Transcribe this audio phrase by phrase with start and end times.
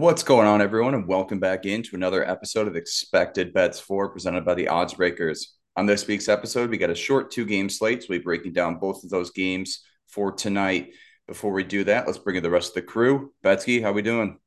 [0.00, 4.46] What's going on, everyone, and welcome back into another episode of Expected Bets For presented
[4.46, 5.58] by the Odds Breakers.
[5.76, 8.54] On this week's episode, we got a short two game slate, so we'll be breaking
[8.54, 10.94] down both of those games for tonight.
[11.28, 13.34] Before we do that, let's bring in the rest of the crew.
[13.44, 14.38] Betzky, how we doing?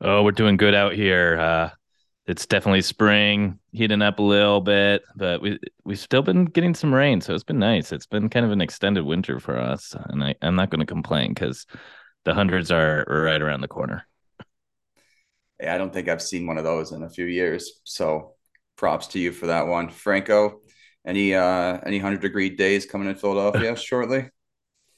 [0.00, 1.36] Oh, we're doing good out here.
[1.40, 1.70] Uh,
[2.28, 6.94] it's definitely spring, heating up a little bit, but we we've still been getting some
[6.94, 7.90] rain, so it's been nice.
[7.90, 10.86] It's been kind of an extended winter for us, and I, I'm not going to
[10.86, 11.66] complain because
[12.24, 14.07] the hundreds are right around the corner.
[15.66, 17.80] I don't think I've seen one of those in a few years.
[17.84, 18.34] So
[18.76, 19.88] props to you for that one.
[19.88, 20.60] Franco,
[21.06, 24.30] any uh any hundred degree days coming in Philadelphia shortly?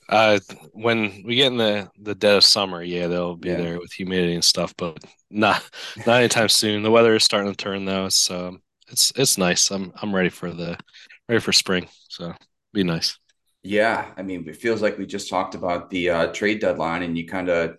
[0.08, 0.40] Uh,
[0.72, 3.56] when we get in the the dead of summer, yeah, they'll be yeah.
[3.56, 4.98] there with humidity and stuff, but
[5.30, 5.62] not
[6.06, 6.82] not anytime soon.
[6.82, 8.58] The weather is starting to turn though, so
[8.88, 9.70] it's it's nice.
[9.70, 10.76] I'm I'm ready for the
[11.28, 12.34] ready for spring, so
[12.72, 13.16] be nice.
[13.62, 17.16] Yeah, I mean, it feels like we just talked about the uh, trade deadline, and
[17.16, 17.76] you kind of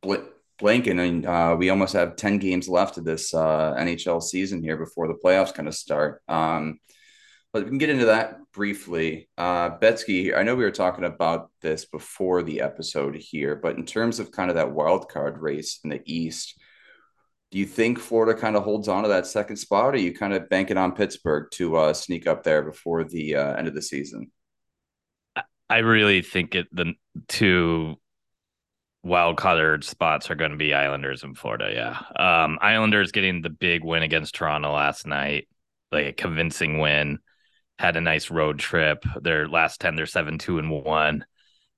[0.00, 0.26] bl-
[0.60, 4.76] blanking, and uh, we almost have ten games left of this uh, NHL season here
[4.76, 6.22] before the playoffs kind of start.
[6.28, 6.80] Um,
[7.52, 9.28] but we can get into that briefly.
[9.38, 13.86] Uh, Betzky, I know we were talking about this before the episode here, but in
[13.86, 16.60] terms of kind of that wild card race in the East,
[17.50, 20.34] do you think Florida kind of holds on to that second spot, or you kind
[20.34, 23.80] of banking on Pittsburgh to uh, sneak up there before the uh, end of the
[23.80, 24.30] season?
[25.70, 26.94] I really think it the
[27.28, 27.96] two
[29.08, 31.70] wild card spots are going to be Islanders and Florida.
[31.72, 35.48] Yeah, um, Islanders getting the big win against Toronto last night,
[35.90, 37.18] like a convincing win
[37.78, 39.04] had a nice road trip.
[39.20, 41.24] Their last 10, they're 7 2 and 1.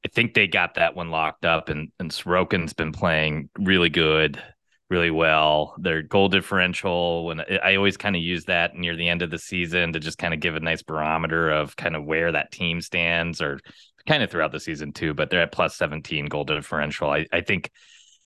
[0.04, 4.42] I think they got that one locked up, and, and Sorokin's been playing really good,
[4.88, 5.74] really well.
[5.78, 9.38] Their goal differential, when I always kind of use that near the end of the
[9.38, 12.80] season to just kind of give a nice barometer of kind of where that team
[12.80, 13.60] stands, or
[14.06, 15.14] kind of throughout the season too.
[15.14, 17.10] But they're at plus 17 goal differential.
[17.10, 17.70] I, I think.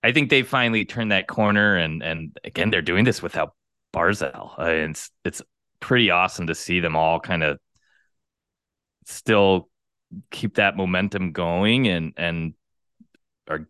[0.03, 3.55] I think they finally turned that corner, and and again, they're doing this without
[3.91, 4.59] Barzal.
[4.59, 5.41] Uh, it's it's
[5.79, 7.57] pretty awesome to see them all kind of
[9.05, 9.69] still
[10.31, 12.53] keep that momentum going and and
[13.47, 13.67] are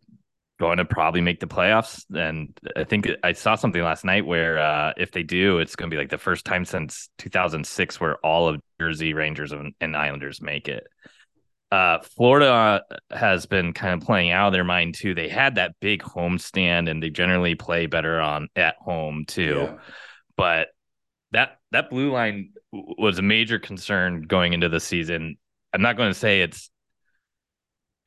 [0.60, 2.06] going to probably make the playoffs.
[2.14, 5.90] And I think I saw something last night where uh, if they do, it's going
[5.90, 10.42] to be like the first time since 2006 where all of Jersey Rangers and Islanders
[10.42, 10.88] make it.
[11.72, 15.16] Uh, Florida has been kind of playing out of their mind too.
[15.16, 19.68] They had that big home stand, and they generally play better on at home too.
[19.68, 19.78] Yeah.
[20.38, 20.68] But
[21.32, 25.38] that that blue line was a major concern going into the season.
[25.74, 26.70] I'm not going to say it's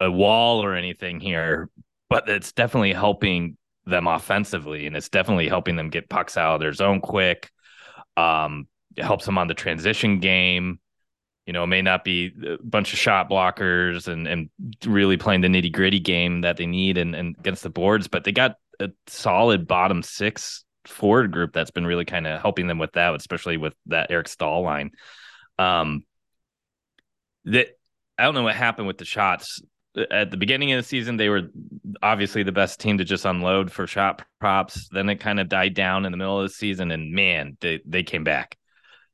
[0.00, 1.69] a wall or anything here,
[2.08, 6.60] but it's definitely helping them offensively, and it's definitely helping them get pucks out of
[6.60, 7.50] their zone quick.
[8.16, 10.78] Um, it helps them on the transition game.
[11.48, 14.50] You know, it may not be a bunch of shot blockers and and
[14.84, 18.25] really playing the nitty gritty game that they need and, and against the boards, but
[18.25, 22.78] they got a solid bottom six forward group that's been really kind of helping them
[22.78, 24.91] with that, especially with that Eric Staal line.
[25.58, 26.04] Um,
[27.47, 27.69] that
[28.19, 29.62] I don't know what happened with the shots
[30.10, 31.16] at the beginning of the season.
[31.16, 31.48] They were
[32.03, 34.91] obviously the best team to just unload for shot props.
[34.92, 37.81] Then it kind of died down in the middle of the season, and man, they
[37.87, 38.58] they came back.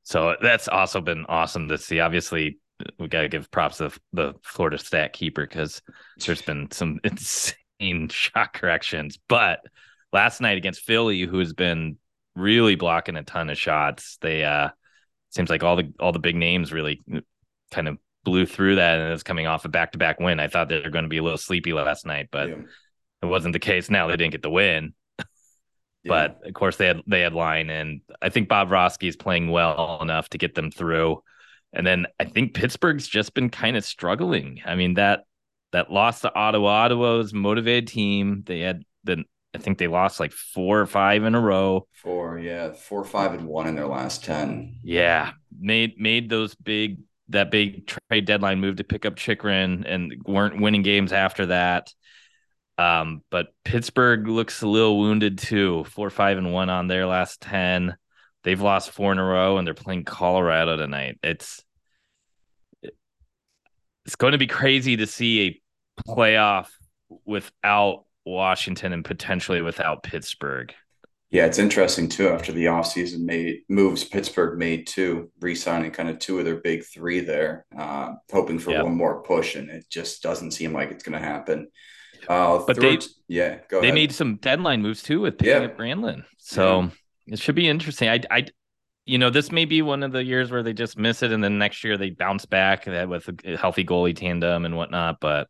[0.04, 2.00] So that's also been awesome to see.
[2.00, 2.58] Obviously,
[2.98, 5.82] we got to give props to the Florida stat keeper because
[6.24, 9.60] there's been some insane shot corrections, but
[10.12, 11.96] last night against Philly, who has been
[12.36, 14.18] really blocking a ton of shots.
[14.20, 14.70] They uh
[15.30, 17.02] seems like all the all the big names really
[17.70, 20.40] kind of blew through that and it's coming off a back to back win.
[20.40, 22.56] I thought they were going to be a little sleepy last night, but yeah.
[23.22, 23.90] it wasn't the case.
[23.90, 24.94] Now they didn't get the win.
[26.04, 26.08] Yeah.
[26.08, 29.98] But of course they had they had line and I think Bobrovsky is playing well
[30.00, 31.22] enough to get them through.
[31.72, 34.60] And then I think Pittsburgh's just been kind of struggling.
[34.64, 35.24] I mean that
[35.72, 38.44] that loss to Ottawa, Ottawa's motivated team.
[38.46, 41.86] They had the I think they lost like four or five in a row.
[41.92, 44.80] Four, yeah, four, five, and one in their last ten.
[44.82, 46.98] Yeah, made made those big
[47.28, 51.92] that big trade deadline move to pick up Chychrun and weren't winning games after that.
[52.76, 55.84] Um, but Pittsburgh looks a little wounded too.
[55.84, 57.96] Four, five, and one on their last ten.
[58.42, 61.18] They've lost four in a row, and they're playing Colorado tonight.
[61.22, 61.62] It's
[62.82, 65.62] it's going to be crazy to see a
[66.08, 66.68] playoff
[67.24, 70.74] without Washington and potentially without Pittsburgh.
[71.30, 72.28] Yeah, it's interesting too.
[72.28, 76.84] After the offseason made moves, Pittsburgh made two, re-signing kind of two of their big
[76.84, 78.84] three there, uh, hoping for yep.
[78.84, 81.68] one more push, and it just doesn't seem like it's going to happen.
[82.28, 82.98] Uh, but they,
[83.28, 83.94] yeah, go they ahead.
[83.94, 85.68] made some deadline moves too with picking yeah.
[85.68, 86.82] up Granlund, so
[87.26, 87.34] yeah.
[87.34, 88.08] it should be interesting.
[88.08, 88.46] I, I,
[89.06, 91.42] you know, this may be one of the years where they just miss it, and
[91.42, 95.18] then next year they bounce back with a healthy goalie tandem and whatnot.
[95.20, 95.48] But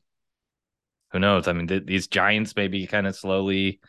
[1.12, 1.46] who knows?
[1.46, 3.80] I mean, th- these Giants may be kind of slowly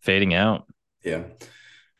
[0.00, 0.66] fading out.
[1.02, 1.24] Yeah.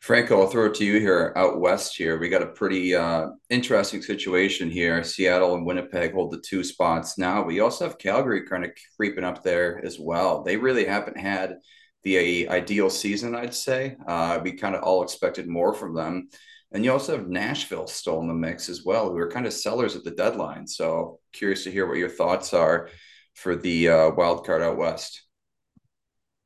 [0.01, 2.19] Franco, I'll throw it to you here out west here.
[2.19, 5.03] We got a pretty uh, interesting situation here.
[5.03, 7.43] Seattle and Winnipeg hold the two spots now.
[7.43, 10.45] We also have Calgary kind of creeping up there as well.
[10.45, 11.57] They really haven't had
[12.05, 13.97] the ideal season, I'd say.
[14.07, 16.29] Uh, we kind of all expected more from them.
[16.71, 19.53] And you also have Nashville still in the mix as well, who are kind of
[19.53, 20.67] sellers at the deadline.
[20.67, 22.89] So curious to hear what your thoughts are
[23.35, 25.23] for the uh, wild card out west.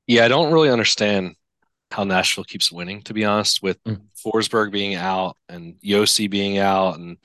[0.07, 1.35] Yeah, I don't really understand
[1.93, 4.01] how Nashville keeps winning, to be honest, with mm.
[4.25, 7.17] Forsberg being out and Josi being out and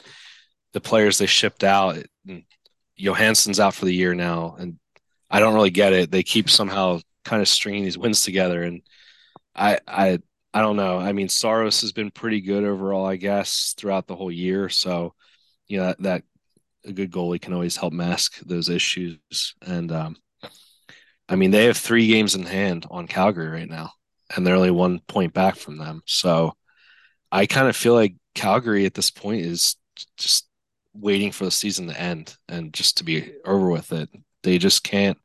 [0.74, 1.98] the players they shipped out.
[2.28, 2.44] And
[2.96, 4.56] Johansen's out for the year now.
[4.60, 4.78] And
[5.30, 6.12] I don't really get it.
[6.12, 8.64] They keep somehow kind of stringing these wins together.
[8.64, 8.81] And
[9.56, 10.19] I, I,
[10.54, 10.98] I don't know.
[10.98, 14.70] I mean, Saros has been pretty good overall, I guess, throughout the whole year.
[14.70, 15.13] So,
[15.68, 16.24] you know, that, that
[16.86, 19.20] a good goalie can always help mask those issues.
[19.66, 20.16] And um,
[21.30, 23.92] I mean, they have three games in hand on Calgary right now,
[24.35, 26.01] and they're only one point back from them.
[26.06, 26.53] So
[27.31, 29.75] I kind of feel like Calgary at this point is
[30.18, 30.47] just
[30.94, 34.09] waiting for the season to end and just to be over with it.
[34.44, 35.18] They just can't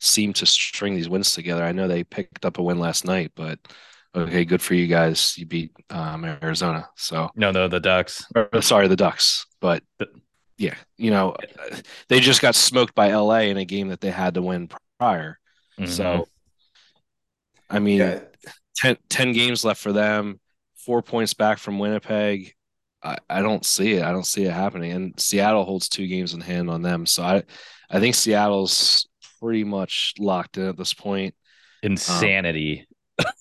[0.00, 1.62] seem to string these wins together.
[1.62, 3.58] I know they picked up a win last night, but
[4.14, 5.36] okay, good for you guys.
[5.36, 6.88] You beat um, Arizona.
[6.96, 8.24] So no, no, the Ducks.
[8.34, 9.46] Or, sorry, the Ducks.
[9.60, 9.82] But
[10.56, 11.36] yeah, you know,
[12.08, 15.38] they just got smoked by LA in a game that they had to win prior.
[15.78, 15.90] Mm-hmm.
[15.90, 16.28] So,
[17.68, 18.20] I mean, yeah.
[18.76, 20.40] 10, 10, games left for them,
[20.76, 22.54] four points back from Winnipeg.
[23.02, 24.04] I, I don't see it.
[24.04, 24.92] I don't see it happening.
[24.92, 27.06] And Seattle holds two games in hand on them.
[27.06, 27.42] So I,
[27.90, 29.08] I think Seattle's
[29.40, 31.34] pretty much locked in at this point.
[31.82, 32.80] Insanity.
[32.80, 32.86] Um,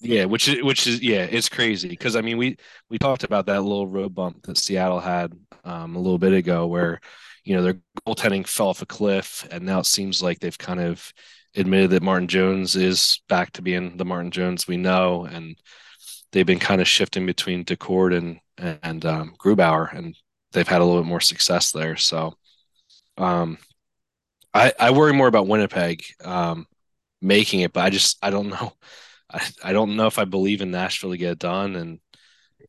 [0.01, 2.57] yeah, which is which is yeah, it's crazy because I mean we
[2.89, 5.33] we talked about that little road bump that Seattle had
[5.63, 6.99] um, a little bit ago where
[7.43, 10.79] you know their goaltending fell off a cliff and now it seems like they've kind
[10.79, 11.13] of
[11.55, 15.55] admitted that Martin Jones is back to being the Martin Jones we know and
[16.31, 18.39] they've been kind of shifting between Daccord and
[18.83, 20.15] and um, Grubauer and
[20.51, 22.33] they've had a little bit more success there so
[23.17, 23.57] um
[24.53, 26.67] I I worry more about Winnipeg um
[27.21, 28.73] making it but I just I don't know
[29.31, 31.75] I, I don't know if I believe in Nashville to get it done.
[31.75, 31.99] And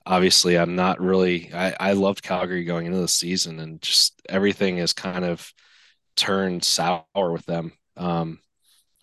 [0.04, 1.52] obviously, I'm not really.
[1.52, 5.52] I, I loved Calgary going into the season, and just everything has kind of
[6.16, 7.72] turned sour with them.
[7.96, 8.40] Um,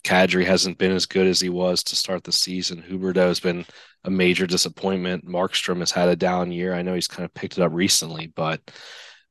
[0.07, 2.81] Kadri hasn't been as good as he was to start the season.
[2.81, 3.65] Huberdeau has been
[4.05, 5.27] a major disappointment.
[5.27, 6.73] Markstrom has had a down year.
[6.73, 8.61] I know he's kind of picked it up recently, but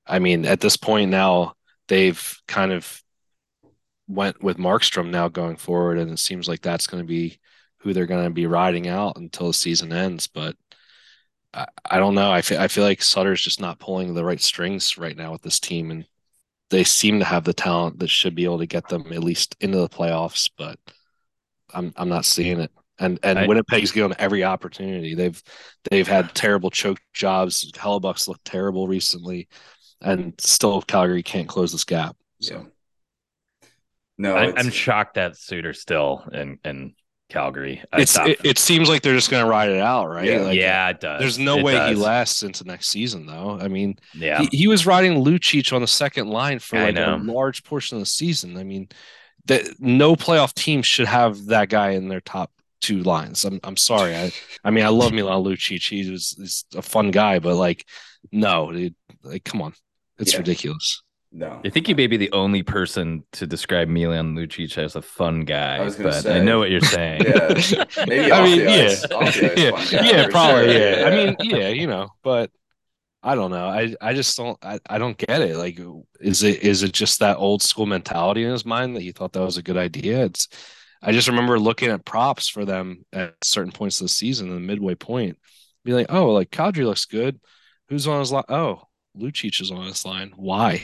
[0.07, 1.55] I mean, at this point now,
[1.89, 3.03] they've kind of
[4.07, 7.39] went with Markstrom now going forward, and it seems like that's going to be
[7.79, 10.27] who they're going to be riding out until the season ends.
[10.27, 10.57] But
[11.55, 12.31] I, I don't know.
[12.31, 15.41] I feel, I feel like Sutter's just not pulling the right strings right now with
[15.41, 15.91] this team.
[15.91, 16.05] And
[16.71, 19.57] they seem to have the talent that should be able to get them at least
[19.61, 20.79] into the playoffs, but
[21.73, 22.71] I'm, I'm not seeing it.
[22.99, 25.15] And and I, Winnipeg's given every opportunity.
[25.15, 25.43] They've
[25.91, 27.71] they've had terrible choke jobs.
[27.73, 29.49] Hellebuyck's looked terrible recently,
[30.01, 32.17] and still Calgary can't close this gap.
[32.41, 32.55] So.
[32.55, 32.63] Yeah.
[34.19, 36.95] No, I, am shocked that Sutter still and and
[37.29, 37.83] Calgary.
[37.93, 40.27] It's it, it, seems like they're just going to ride it out, right?
[40.27, 41.21] Yeah, like, yeah it does.
[41.21, 41.91] There's no it way does.
[41.91, 43.59] he lasts into next season, though.
[43.61, 47.19] I mean, yeah, he, he was riding Lucic on the second line for like a
[47.21, 48.57] large portion of the season.
[48.57, 48.89] I mean,
[49.47, 53.45] that no playoff team should have that guy in their top two lines.
[53.45, 54.15] I'm I'm sorry.
[54.15, 54.33] I
[54.65, 55.89] I mean, I love Milan Lucic.
[55.89, 57.85] He was he's a fun guy, but like,
[58.31, 59.75] no, dude, like, come on,
[60.19, 60.39] it's yeah.
[60.39, 61.03] ridiculous.
[61.33, 65.03] No, I think you may be the only person to describe Milan Lucic as a
[65.03, 67.23] fun guy, I but say, I know what you're saying.
[67.27, 68.95] yeah, maybe I mean, yeah,
[69.57, 69.71] yeah,
[70.03, 70.79] yeah, probably, sure.
[70.79, 71.05] yeah.
[71.07, 72.51] I mean, yeah, you know, but
[73.23, 73.67] I don't know.
[73.67, 74.57] I I just don't.
[74.63, 75.57] I, I don't get it.
[75.57, 75.79] Like,
[76.21, 79.33] is it is it just that old school mentality in his mind that he thought
[79.33, 80.25] that was a good idea?
[80.25, 80.49] It's.
[81.03, 84.59] I just remember looking at props for them at certain points of the season, the
[84.59, 85.39] midway point,
[85.85, 87.39] be like, oh, like Kadri looks good.
[87.89, 88.45] Who's on his line?
[88.49, 88.83] Oh,
[89.17, 90.33] Lucic is on his line.
[90.37, 90.83] Why?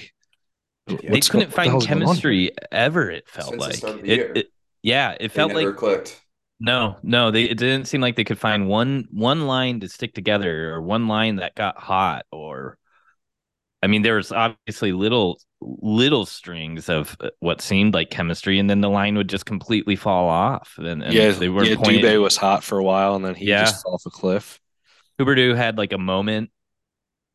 [0.86, 3.10] They couldn't find chemistry ever.
[3.10, 4.46] It felt Since like it, it,
[4.82, 6.20] Yeah, it felt like clicked.
[6.64, 10.14] No, no, they it didn't seem like they could find one one line to stick
[10.14, 12.78] together or one line that got hot or
[13.82, 18.70] I mean there was obviously little little strings of uh, what seemed like chemistry and
[18.70, 22.04] then the line would just completely fall off and, and yeah they were yeah, pointing...
[22.04, 23.64] Dubé was hot for a while and then he yeah.
[23.64, 24.60] just fell off a cliff
[25.20, 26.50] Huberdeau had like a moment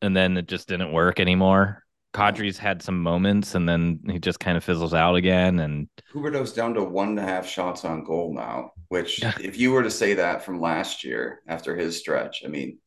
[0.00, 1.84] and then it just didn't work anymore
[2.18, 5.60] Kadri's had some moments and then he just kind of fizzles out again.
[5.60, 9.70] And Huberdeau's down to one and a half shots on goal now, which if you
[9.70, 12.78] were to say that from last year after his stretch, I mean,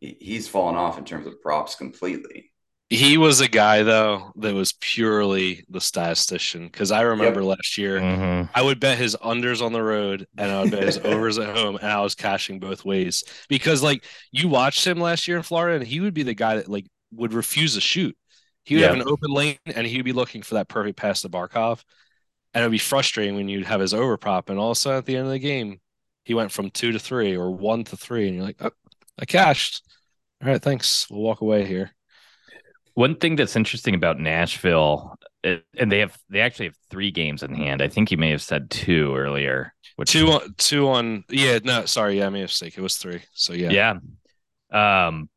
[0.00, 2.52] he's fallen off in terms of props completely.
[2.90, 7.56] He was a guy though that was purely the statistician because I remember yep.
[7.56, 8.48] last year mm-hmm.
[8.54, 11.56] I would bet his unders on the road and I would bet his overs at
[11.56, 15.42] home and I was cashing both ways because like you watched him last year in
[15.42, 18.16] Florida and he would be the guy that like would refuse to shoot.
[18.66, 21.22] He would have an open lane and he would be looking for that perfect pass
[21.22, 21.82] to Barkov.
[22.52, 24.50] And it would be frustrating when you'd have his overprop.
[24.50, 25.80] and all of a sudden at the end of the game
[26.24, 28.72] he went from two to three or one to three and you're like, oh,
[29.18, 29.82] I cashed.
[30.42, 31.08] All right, thanks.
[31.08, 31.92] We'll walk away here.
[32.94, 37.54] One thing that's interesting about Nashville, and they have they actually have three games in
[37.54, 37.80] hand.
[37.80, 39.72] I think you may have said two earlier.
[39.96, 42.96] Which, two on two on yeah no sorry yeah I may have mistake it was
[42.96, 43.94] three so yeah
[44.72, 45.30] yeah um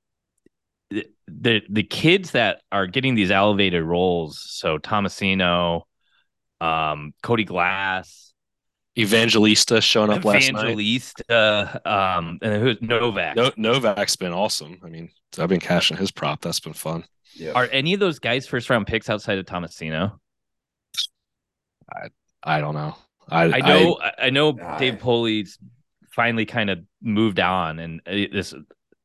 [1.42, 5.84] the the kids that are getting these elevated roles so Tomasino
[6.62, 8.34] um Cody Glass
[8.98, 14.90] Evangelista showing up last night Evangelista um and who's Novak no, Novak's been awesome I
[14.90, 17.06] mean I've been cashing his prop that's been fun
[17.36, 17.52] yeah.
[17.54, 20.20] Are any of those guys first round picks outside of Tomasino?
[21.92, 22.08] I
[22.44, 22.96] I don't know.
[23.30, 25.58] I I know I, I know I, Dave Poile's
[26.12, 28.54] finally kind of moved on, and uh, this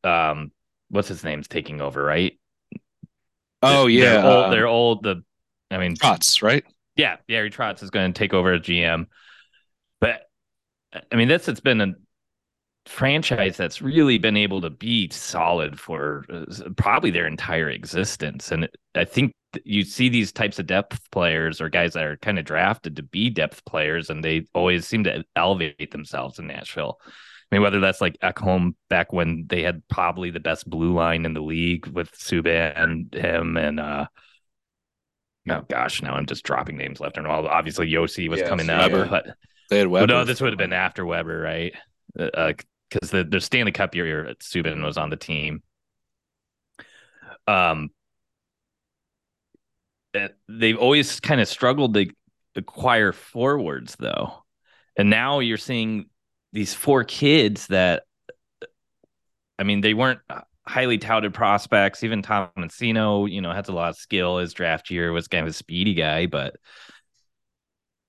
[0.03, 0.53] um
[0.95, 2.39] what's his name's taking over, right?
[3.63, 4.53] Oh yeah, they're old.
[4.53, 5.25] They're old the
[5.71, 6.65] I mean Trotz, right?
[6.97, 9.07] Yeah, Gary Trotz is going to take over as GM,
[10.01, 10.23] but
[11.11, 11.95] I mean this has been a
[12.87, 16.45] franchise that's really been able to be solid for uh,
[16.77, 18.53] probably their entire existence.
[18.53, 19.33] And I think
[19.65, 23.03] you see these types of depth players or guys that are kind of drafted to
[23.03, 27.01] be depth players, and they always seem to elevate themselves in Nashville.
[27.55, 31.35] Mean, whether that's like Ekholm back when they had probably the best blue line in
[31.35, 34.07] the league with Subban and him and uh
[35.49, 37.45] oh gosh, now I'm just dropping names left and right.
[37.45, 39.37] Obviously Josi was coming out, but
[39.71, 40.09] they had Weber.
[40.09, 41.73] But no, this would have been after Weber, right?
[42.19, 42.55] Uh,
[42.91, 45.63] because the the Stanley Cup year Subban was on the team.
[47.47, 47.91] Um,
[50.15, 52.09] eh, they've always kind of struggled to
[52.57, 54.43] acquire forwards though,
[54.97, 56.07] and now you're seeing
[56.55, 58.05] these four kids that,
[59.59, 60.21] I mean, they weren't
[60.67, 62.03] highly touted prospects.
[62.03, 64.39] Even Tomasino, you know, has a lot of skill.
[64.39, 66.57] His draft year was kind of a speedy guy, but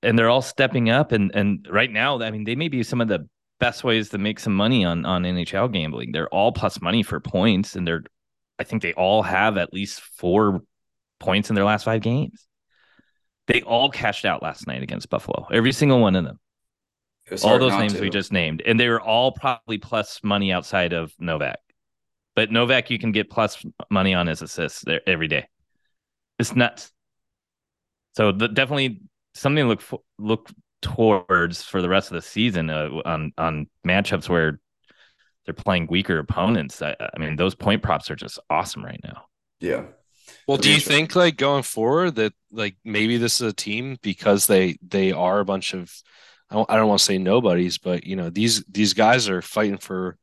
[0.04, 3.02] and they're all stepping up and and right now, I mean, they may be some
[3.02, 3.28] of the
[3.60, 6.12] best ways to make some money on on NHL gambling.
[6.12, 8.04] They're all plus money for points, and they're
[8.60, 10.62] I think they all have at least four
[11.20, 12.46] points in their last five games.
[13.48, 15.48] They all cashed out last night against Buffalo.
[15.52, 16.40] Every single one of them.
[17.44, 18.02] All those names to.
[18.02, 21.60] we just named, and they were all probably plus money outside of Novak.
[22.36, 25.48] But Novak, you can get plus money on his assists there every day.
[26.38, 26.92] It's nuts.
[28.16, 29.02] So the, definitely
[29.34, 30.50] something to look for, look
[30.82, 34.60] towards for the rest of the season uh, on on matchups where
[35.46, 36.82] they're playing weaker opponents.
[36.82, 39.26] I, I, mean, those point props are just awesome right now.
[39.60, 39.84] Yeah.
[40.48, 44.48] Well, do you think like going forward that like maybe this is a team because
[44.48, 45.92] they they are a bunch of
[46.56, 49.42] I don't, I don't want to say nobodies, but you know these these guys are
[49.42, 50.18] fighting for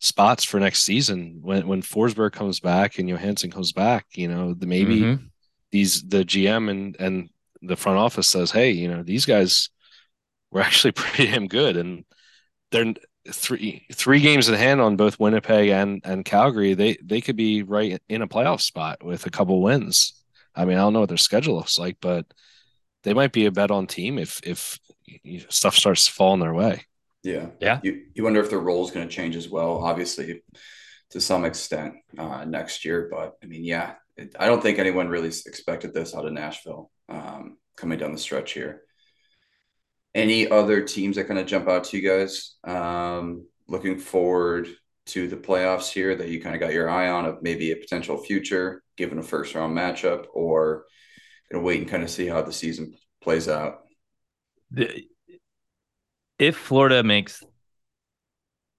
[0.00, 4.04] spots for next season when when Forsberg comes back and Johansen comes back.
[4.14, 5.24] You know the maybe mm-hmm.
[5.72, 7.30] these the GM and and
[7.62, 9.70] the front office says, hey, you know these guys
[10.50, 12.04] were actually pretty damn good, and
[12.70, 12.92] they're
[13.30, 16.74] three three games in hand on both Winnipeg and and Calgary.
[16.74, 20.22] They they could be right in a playoff spot with a couple wins.
[20.54, 22.26] I mean, I don't know what their schedule looks like, but
[23.04, 24.78] they might be a bet on team if if
[25.48, 26.84] stuff starts falling their way.
[27.22, 27.80] Yeah, yeah.
[27.82, 29.78] You you wonder if their role is going to change as well.
[29.78, 30.42] Obviously,
[31.10, 35.08] to some extent uh, next year, but I mean, yeah, it, I don't think anyone
[35.08, 38.82] really expected this out of Nashville um, coming down the stretch here
[40.14, 44.68] any other teams that kind of jump out to you guys um, looking forward
[45.06, 47.76] to the playoffs here that you kind of got your eye on of maybe a
[47.76, 50.84] potential future given a first round matchup or
[51.50, 53.84] gonna wait and kind of see how the season plays out
[56.38, 57.42] if florida makes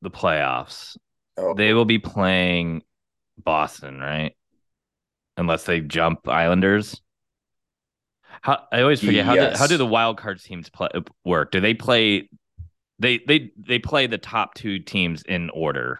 [0.01, 0.97] the playoffs
[1.37, 1.53] oh.
[1.53, 2.81] they will be playing
[3.37, 4.35] boston right
[5.37, 7.01] unless they jump islanders
[8.41, 10.89] how I always forget how do, how do the wild card teams play
[11.25, 11.51] work?
[11.51, 12.29] Do they play?
[12.99, 15.99] They they they play the top two teams in order,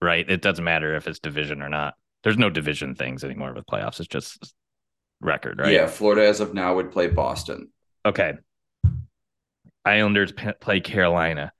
[0.00, 0.28] right?
[0.28, 1.94] It doesn't matter if it's division or not.
[2.22, 3.98] There's no division things anymore with playoffs.
[3.98, 4.54] It's just
[5.20, 5.72] record, right?
[5.72, 7.70] Yeah, Florida as of now would play Boston.
[8.04, 8.34] Okay.
[9.84, 11.52] Islanders play Carolina.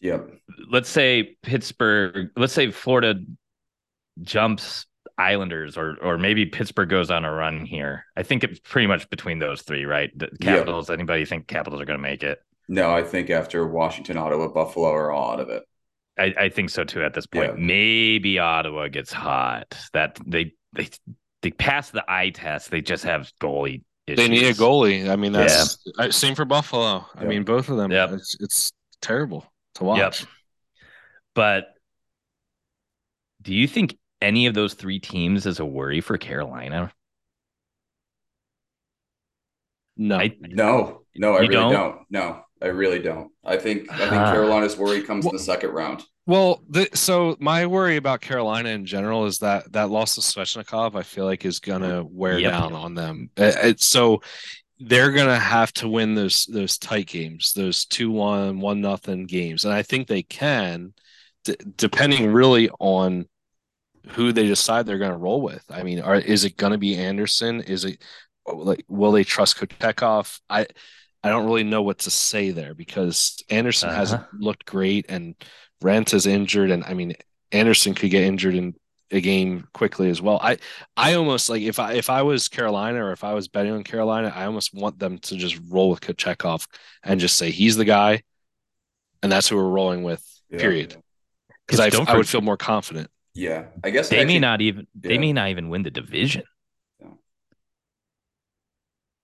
[0.00, 0.30] Yep.
[0.70, 2.30] Let's say Pittsburgh.
[2.36, 3.20] Let's say Florida
[4.22, 4.86] jumps
[5.18, 8.06] Islanders or or maybe Pittsburgh goes on a run here.
[8.16, 10.10] I think it's pretty much between those three, right?
[10.16, 10.88] The Capitals.
[10.88, 10.98] Yep.
[10.98, 12.38] Anybody think Capitals are going to make it?
[12.68, 15.64] No, I think after Washington, Ottawa, Buffalo are all out of it.
[16.18, 17.02] I, I think so too.
[17.02, 17.64] At this point, yeah.
[17.64, 19.76] maybe Ottawa gets hot.
[19.92, 20.88] That they they
[21.42, 22.70] they pass the eye test.
[22.70, 23.82] They just have goalie.
[24.12, 24.28] Issues.
[24.28, 25.08] They need a goalie.
[25.08, 26.10] I mean, that's yeah.
[26.10, 27.06] same for Buffalo.
[27.14, 27.90] I mean, both of them.
[27.90, 28.12] Yep.
[28.12, 30.20] It's, it's terrible to watch.
[30.20, 30.28] Yep.
[31.34, 31.64] But
[33.42, 36.92] do you think any of those three teams is a worry for Carolina?
[39.96, 41.72] No, I, no, no, I really don't?
[41.72, 41.98] don't?
[42.10, 43.30] No, I really don't.
[43.44, 46.02] I think I think Carolina's worry comes well, in the second round.
[46.30, 50.94] Well, the, so my worry about Carolina in general is that that loss of Svechnikov,
[50.94, 52.52] I feel like, is gonna mm, wear yep.
[52.52, 53.30] down on them.
[53.36, 54.22] It, it, so
[54.78, 59.64] they're gonna have to win those those tight games, those two one one nothing games,
[59.64, 60.94] and I think they can,
[61.42, 63.26] d- depending really on
[64.10, 65.64] who they decide they're going to roll with.
[65.68, 67.60] I mean, are, is it going to be Andersen?
[67.60, 68.00] Is it
[68.46, 70.38] oh, like will they trust Kochetkov?
[70.48, 70.68] I
[71.24, 73.98] I don't really know what to say there because Andersen uh-huh.
[73.98, 75.34] hasn't looked great and
[75.82, 77.14] Raanta is injured, and I mean
[77.52, 78.74] Andersen could get injured in
[79.10, 80.38] a game quickly as well.
[80.40, 80.58] I
[80.96, 83.82] I almost like if I if I was Carolina or if I was betting on
[83.82, 86.66] Carolina, I almost want them to just roll with Kochetkov
[87.02, 88.22] and just say he's the guy,
[89.22, 90.24] and that's who we're rolling with.
[90.50, 90.58] Yeah.
[90.58, 90.96] Period.
[91.66, 93.08] Because I, I would feel more confident.
[93.34, 95.08] Yeah, I guess they actually, may not even yeah.
[95.08, 96.42] they may not even win the division.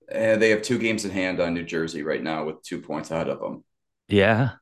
[0.09, 2.81] And uh, they have two games in hand on New Jersey right now with two
[2.81, 3.65] points ahead of them.
[4.09, 4.53] Yeah.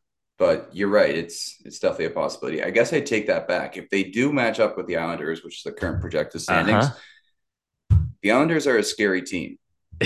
[0.44, 1.16] But you're right.
[1.16, 2.62] It's it's definitely a possibility.
[2.62, 3.78] I guess I take that back.
[3.78, 7.96] If they do match up with the Islanders, which is the current projected standings, uh-huh.
[8.20, 9.58] the Islanders are a scary team.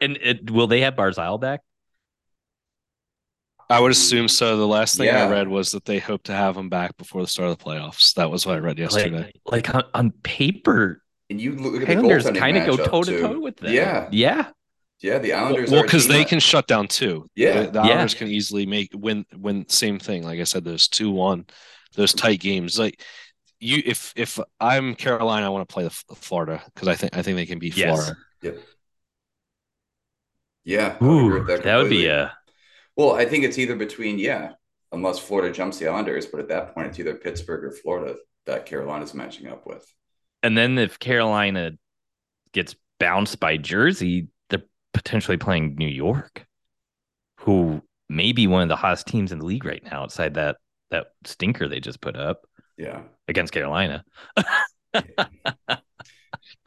[0.00, 1.60] and it, will they have Barzal back?
[3.70, 4.56] I would assume so.
[4.56, 5.26] The last thing yeah.
[5.26, 7.64] I read was that they hope to have him back before the start of the
[7.64, 8.14] playoffs.
[8.14, 9.32] That was what I read yesterday.
[9.46, 13.20] Like, like on, on paper, and you look at Islanders kind of go toe to
[13.20, 13.72] toe with them.
[13.72, 14.48] Yeah, yeah,
[15.02, 15.18] yeah.
[15.18, 15.70] The Islanders.
[15.70, 16.28] Well, because they that...
[16.28, 17.28] can shut down too.
[17.34, 18.18] Yeah, the, the Islanders yeah.
[18.18, 19.68] can easily make win win.
[19.68, 20.22] Same thing.
[20.22, 21.46] Like I said, those two one,
[21.94, 22.78] those tight games.
[22.78, 23.02] Like
[23.60, 27.22] you, if if I'm Carolina, I want to play the Florida because I think I
[27.22, 27.94] think they can beat yes.
[27.94, 28.16] Florida.
[28.42, 28.58] Yep.
[30.64, 31.04] Yeah.
[31.04, 32.32] Ooh, that, that would be a.
[32.96, 34.52] Well, I think it's either between yeah,
[34.92, 38.66] unless Florida jumps the Islanders, but at that point, it's either Pittsburgh or Florida that
[38.66, 39.84] Carolina's matching up with.
[40.42, 41.72] And then if Carolina
[42.52, 44.31] gets bounced by Jersey, they're
[45.02, 46.46] potentially playing New York,
[47.38, 50.56] who may be one of the hottest teams in the league right now outside that
[50.90, 52.42] that stinker they just put up.
[52.76, 53.02] Yeah.
[53.28, 54.04] Against Carolina.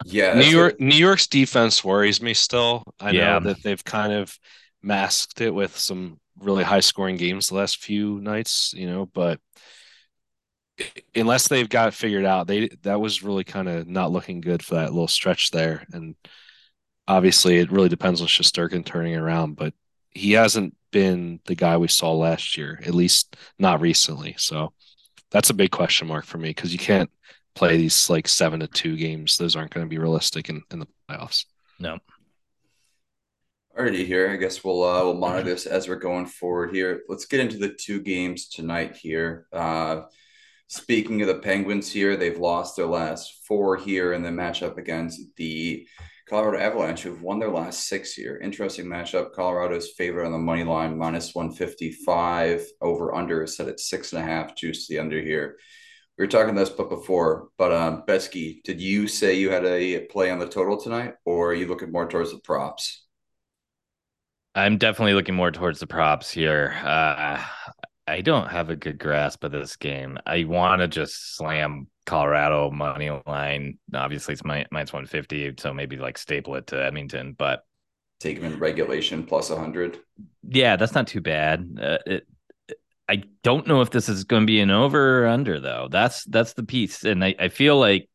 [0.04, 0.34] yeah.
[0.34, 2.82] New York New York's defense worries me still.
[3.00, 3.38] I yeah.
[3.38, 4.36] know that they've kind of
[4.82, 9.40] masked it with some really high scoring games the last few nights, you know, but
[11.14, 14.74] unless they've got figured out, they that was really kind of not looking good for
[14.76, 15.86] that little stretch there.
[15.92, 16.14] And
[17.08, 19.74] obviously, it really depends on Shesterkin turning around, but
[20.10, 24.34] he hasn't been the guy we saw last year, at least not recently.
[24.38, 24.72] So
[25.30, 27.10] that's a big question mark for me because you can't
[27.54, 29.36] play these like seven to two games.
[29.36, 31.44] Those aren't going to be realistic in, in the playoffs.
[31.78, 31.98] No.
[33.78, 34.30] Alrighty, here.
[34.30, 37.02] I guess we'll uh, we'll monitor this as we're going forward here.
[37.08, 39.46] Let's get into the two games tonight here.
[39.52, 40.02] Uh,
[40.68, 45.20] Speaking of the Penguins here, they've lost their last four here in the matchup against
[45.36, 45.86] the
[46.28, 48.40] Colorado Avalanche, who've won their last six here.
[48.42, 49.32] Interesting matchup.
[49.32, 52.66] Colorado's favorite on the money line, minus 155.
[52.80, 54.56] Over under is set at six and a half.
[54.56, 55.56] Juice to the under here.
[56.18, 60.06] We were talking this but before, but um, Betzky, did you say you had a
[60.06, 63.04] play on the total tonight, or are you looking more towards the props?
[64.54, 66.74] I'm definitely looking more towards the props here.
[66.82, 67.44] Uh,
[68.06, 70.18] I don't have a good grasp of this game.
[70.24, 73.78] I want to just slam Colorado money line.
[73.92, 77.64] Obviously, it's minus one fifty, so maybe like staple it to Edmonton, but
[78.20, 79.98] take them in regulation plus hundred.
[80.48, 81.78] Yeah, that's not too bad.
[81.80, 82.26] Uh, it,
[83.08, 85.88] I don't know if this is going to be an over or under though.
[85.90, 88.08] That's that's the piece, and I, I feel like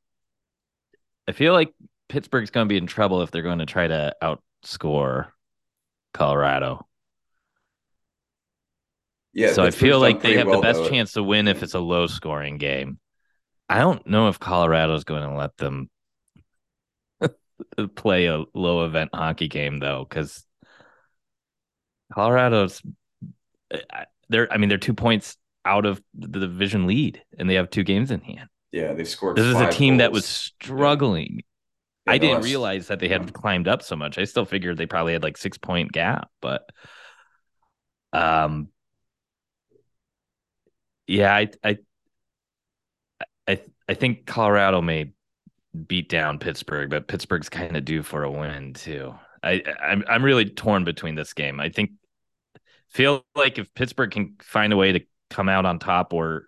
[1.28, 1.74] I feel like
[2.10, 5.28] Pittsburgh's going to be in trouble if they're going to try to outscore
[6.14, 6.86] Colorado.
[9.34, 9.54] Yeah.
[9.54, 10.90] So I feel like they have well, the best though.
[10.90, 13.00] chance to win if it's a low scoring game.
[13.72, 15.90] I don't know if Colorado's going to let them
[17.96, 20.46] play a low event hockey game though, because
[22.14, 22.82] Colorado's
[24.28, 27.84] they're I mean they're two points out of the division lead and they have two
[27.84, 28.50] games in hand.
[28.74, 29.38] Yeah, they scored.
[29.38, 30.00] This is a team goals.
[30.00, 31.42] that was struggling.
[32.06, 33.32] Yeah, I didn't last, realize that they had yeah.
[33.32, 34.18] climbed up so much.
[34.18, 36.64] I still figured they probably had like six point gap, but
[38.12, 38.68] um
[41.08, 41.78] yeah, I, I,
[43.48, 45.12] I, I think Colorado may
[45.88, 49.14] beat down Pittsburgh, but Pittsburgh's kind of due for a win too.
[49.44, 51.60] I, I'm, I'm really torn between this game.
[51.60, 51.92] I think
[52.90, 56.48] feel like if Pittsburgh can find a way to come out on top or,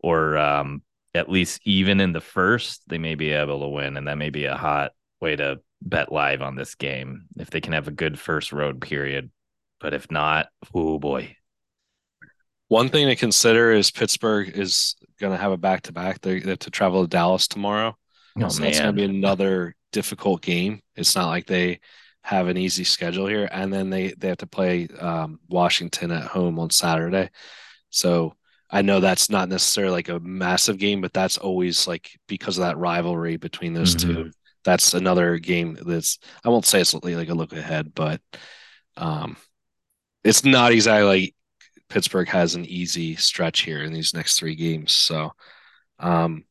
[0.00, 0.82] or um,
[1.14, 4.30] at least even in the first, they may be able to win, and that may
[4.30, 7.92] be a hot way to bet live on this game if they can have a
[7.92, 9.30] good first road period.
[9.80, 11.36] But if not, oh boy.
[12.68, 16.20] One thing to consider is Pittsburgh is going to have a back to back.
[16.20, 17.96] They have to travel to Dallas tomorrow.
[18.38, 18.70] Oh, so man.
[18.70, 20.80] that's going to be another difficult game.
[20.94, 21.80] It's not like they
[22.22, 26.24] have an easy schedule here, and then they they have to play um, Washington at
[26.24, 27.30] home on Saturday.
[27.90, 28.34] So
[28.68, 32.64] I know that's not necessarily like a massive game, but that's always like because of
[32.64, 34.14] that rivalry between those mm-hmm.
[34.14, 34.30] two.
[34.64, 38.20] That's another game that's I won't say it's like a look ahead, but
[38.96, 39.36] um,
[40.24, 41.34] it's not exactly like
[41.88, 44.92] Pittsburgh has an easy stretch here in these next three games.
[44.92, 45.32] So,
[45.98, 46.44] um,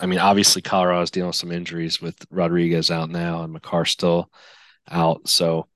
[0.00, 3.84] I mean, obviously Colorado is dealing with some injuries with Rodriguez out now and Makar
[3.84, 4.30] still
[4.90, 5.68] out, so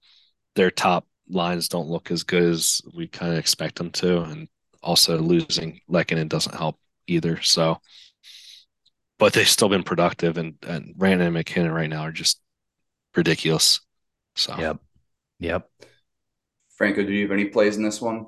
[0.54, 4.48] their top lines don't look as good as we kind of expect them to, and
[4.82, 7.40] also losing Lehkonen doesn't help either.
[7.42, 7.80] So,
[9.18, 12.40] but they've still been productive, and and Rantanen and MacKinnon right now are just
[13.16, 13.80] ridiculous.
[14.36, 14.78] So, yep,
[15.38, 15.68] yep.
[16.76, 18.26] Franco, do you have any plays in this one?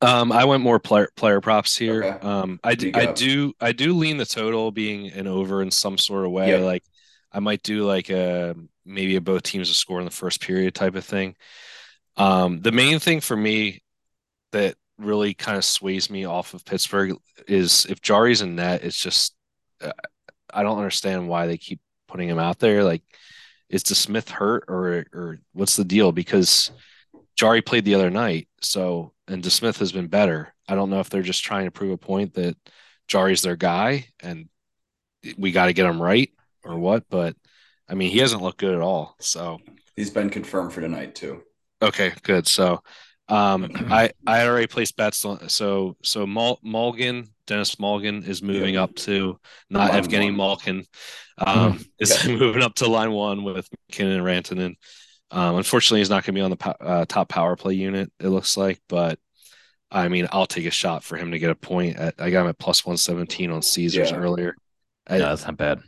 [0.00, 2.02] Um, I went more player player props here.
[2.02, 2.26] Okay.
[2.26, 5.98] Um, I do, I do I do lean the total being an over in some
[5.98, 6.62] sort of way.
[6.62, 6.82] Like
[7.32, 8.54] I might do like a
[8.84, 11.36] maybe a both teams to score in the first period type of thing.
[12.16, 13.82] Um, the main thing for me
[14.52, 17.16] that really kind of sways me off of Pittsburgh
[17.48, 19.34] is if Jarry's in net, it's just
[19.80, 19.90] uh,
[20.52, 22.84] I don't understand why they keep putting him out there.
[22.84, 23.02] Like,
[23.68, 26.12] is the Smith hurt or or what's the deal?
[26.12, 26.70] Because
[27.36, 30.54] Jarry played the other night, so and DeSmith has been better.
[30.68, 32.56] I don't know if they're just trying to prove a point that
[33.08, 34.48] Jarry's their guy and
[35.36, 36.30] we got to get him right
[36.64, 37.04] or what.
[37.08, 37.36] But
[37.88, 39.16] I mean, he hasn't looked good at all.
[39.20, 39.58] So
[39.96, 41.42] he's been confirmed for tonight too.
[41.82, 42.46] Okay, good.
[42.46, 42.82] So
[43.28, 48.76] um, I I already placed bets on so so Mul- Mulligan Denis Malgin is moving
[48.76, 50.36] up to not line Evgeny one.
[50.36, 50.84] Malkin
[51.38, 54.74] um, is moving up to line one with MacKinnon and Rantanen.
[55.34, 58.10] Um, unfortunately, he's not going to be on the po- uh, top power play unit.
[58.20, 59.18] It looks like, but
[59.90, 61.96] I mean, I'll take a shot for him to get a point.
[61.96, 64.16] At, I got him at plus one seventeen on Caesars yeah.
[64.16, 64.54] earlier.
[65.08, 65.80] I, no, that's not bad.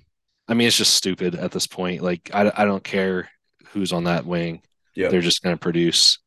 [0.48, 2.02] I mean, it's just stupid at this point.
[2.02, 3.30] Like, I, I don't care
[3.68, 4.62] who's on that wing.
[4.96, 6.18] Yeah, they're just going to produce.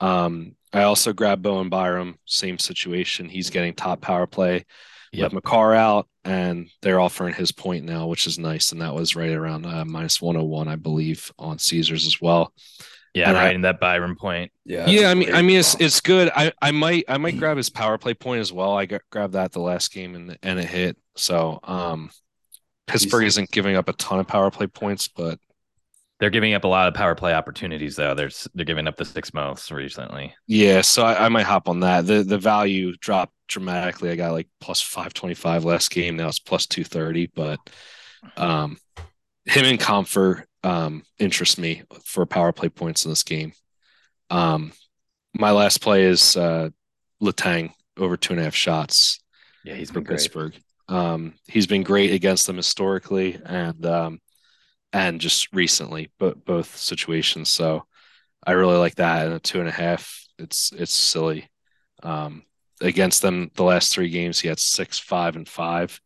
[0.00, 3.28] Um, I also grabbed Bowen Byram, same situation.
[3.28, 4.64] He's getting top power play.
[5.16, 5.32] Yep.
[5.32, 8.72] With Makar out, and they're offering his point now, which is nice.
[8.72, 12.52] And that was right around uh, minus 101, I believe, on Caesars as well.
[13.14, 14.52] Yeah, and right I, in that Byram point.
[14.66, 15.10] Yeah, yeah.
[15.10, 16.30] I mean, I mean, it's it's good.
[16.36, 18.76] I, I might I might grab his power play point as well.
[18.76, 20.98] I got, grabbed that the last game and and it hit.
[21.16, 22.10] So um,
[22.86, 25.38] Pittsburgh isn't giving up a ton of power play points, but
[26.18, 28.14] they're giving up a lot of power play opportunities, though.
[28.14, 30.34] They're they're giving up the six most recently.
[30.46, 32.06] Yeah, so I, I might hop on that.
[32.06, 34.10] the The value dropped dramatically.
[34.10, 36.16] I got like plus five twenty five last game.
[36.16, 37.26] Now it's plus two thirty.
[37.26, 37.58] But
[38.36, 38.78] um,
[39.44, 43.52] him and Compher um interest me for power play points in this game.
[44.30, 44.72] Um,
[45.34, 46.70] my last play is uh,
[47.22, 49.20] Letang over two and a half shots.
[49.64, 50.54] Yeah, he's been Pittsburgh.
[50.88, 54.20] Um, he's been great against them historically, and um,
[54.92, 57.50] and just recently, but both situations.
[57.50, 57.84] So
[58.46, 59.26] I really like that.
[59.26, 61.48] And a two and a half, it's it's silly.
[62.02, 62.44] Um,
[62.80, 66.00] against them, the last three games, he had six, five, and five.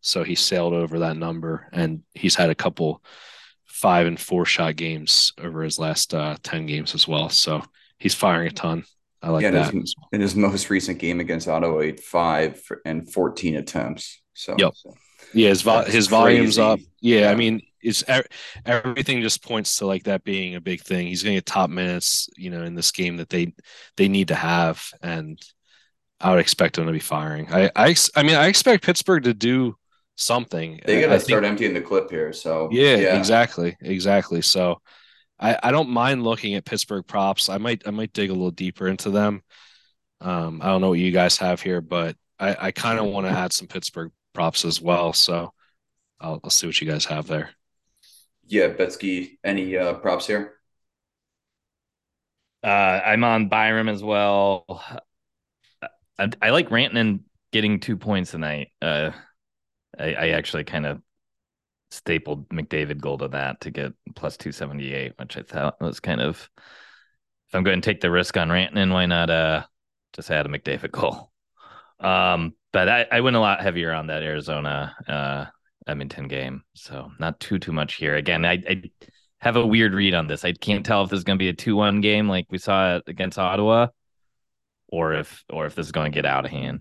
[0.00, 3.02] So he sailed over that number, and he's had a couple
[3.66, 7.28] five and four shot games over his last uh, ten games as well.
[7.28, 7.62] So
[7.98, 8.84] he's firing a ton.
[9.22, 9.72] I like yeah, that.
[9.72, 14.20] In his, in his, most recent game against Ottawa, he five and fourteen attempts.
[14.34, 14.72] So yep.
[14.74, 14.94] So
[15.32, 16.80] yeah, his vo- his volume's up.
[17.00, 18.04] Yeah, yeah, I mean, it's
[18.64, 21.06] everything just points to like that being a big thing.
[21.06, 23.54] He's going to get top minutes, you know, in this game that they
[23.96, 25.40] they need to have, and
[26.20, 27.52] I would expect him to be firing.
[27.52, 29.76] I I, I mean, I expect Pittsburgh to do
[30.16, 30.80] something.
[30.84, 32.32] They got to start think, emptying the clip here.
[32.32, 34.42] So yeah, yeah, exactly, exactly.
[34.42, 34.80] So
[35.38, 37.48] I I don't mind looking at Pittsburgh props.
[37.48, 39.42] I might I might dig a little deeper into them.
[40.20, 43.26] Um, I don't know what you guys have here, but I I kind of want
[43.26, 45.12] to add some Pittsburgh props as well.
[45.12, 45.52] So
[46.20, 47.50] I'll, I'll see what you guys have there.
[48.46, 50.58] Yeah, Betzky, any uh, props here?
[52.62, 54.64] Uh, I'm on Byram as well.
[56.18, 57.20] I, I like Rantanen
[57.52, 58.68] getting two points tonight.
[58.80, 59.10] Uh,
[59.98, 61.02] I, I actually kind of
[61.90, 66.50] stapled McDavid goal to that to get plus 278, which I thought was kind of
[67.48, 69.64] if I'm going to take the risk on Rantanen, why not uh
[70.14, 71.30] just add a McDavid goal?
[72.00, 75.46] Um, but I, I went a lot heavier on that Arizona uh
[75.86, 76.62] Edmonton game.
[76.74, 78.16] So not too too much here.
[78.16, 78.82] Again, I, I
[79.38, 80.44] have a weird read on this.
[80.44, 82.58] I can't tell if this is going to be a two one game like we
[82.58, 83.88] saw against Ottawa,
[84.88, 86.80] or if or if this is going to get out of hand.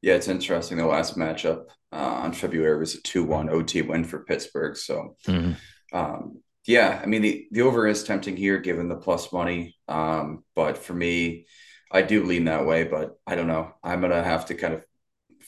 [0.00, 0.78] Yeah, it's interesting.
[0.78, 4.76] The last matchup uh, on February was a 2 1 OT win for Pittsburgh.
[4.76, 5.52] So, mm-hmm.
[5.96, 9.76] um, yeah, I mean, the, the over is tempting here given the plus money.
[9.88, 11.46] Um, but for me,
[11.90, 13.72] I do lean that way, but I don't know.
[13.82, 14.82] I'm going to have to kind of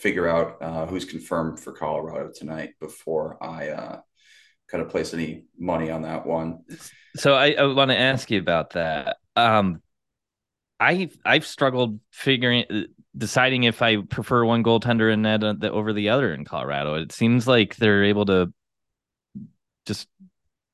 [0.01, 4.01] figure out uh, who's confirmed for Colorado tonight before I uh,
[4.69, 6.61] kind of place any money on that one.
[7.17, 9.19] So I, I want to ask you about that.
[9.37, 9.83] Um,
[10.79, 12.87] I I've struggled figuring
[13.17, 16.95] deciding if I prefer one goaltender in that uh, over the other in Colorado.
[16.95, 18.53] It seems like they're able to
[19.85, 20.09] just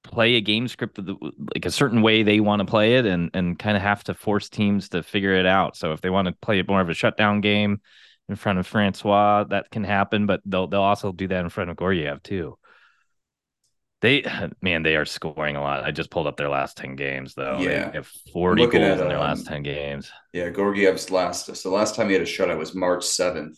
[0.05, 3.59] play a game script like a certain way they want to play it and and
[3.59, 5.77] kind of have to force teams to figure it out.
[5.77, 7.81] So if they want to play it more of a shutdown game
[8.29, 11.71] in front of Francouz, that can happen, but they'll they'll also do that in front
[11.71, 12.59] of Georgiev too.
[14.03, 14.25] They
[14.63, 15.85] man, they are scoring a lot.
[15.85, 17.59] I just pulled up their last 10 games though.
[17.59, 17.91] Yeah.
[17.91, 20.11] They have 40 goals at, in their um, last 10 games.
[20.33, 23.57] Yeah, Georgiev's last so the last time he had a shutout was March 7th